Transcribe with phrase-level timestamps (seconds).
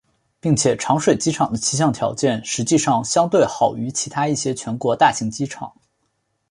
[0.39, 5.73] 并且长水机场的气象条件实际上相对好于其他一些全国大型机场。